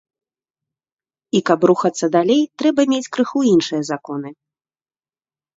І, 1.39 1.41
каб 1.49 1.67
рухацца 1.71 2.05
далей, 2.17 2.41
трэба 2.63 2.81
мець 2.95 3.11
крыху 3.19 3.39
іншыя 3.53 3.81
законы. 3.91 4.29